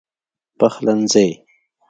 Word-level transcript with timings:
پخلنځی 0.59 1.27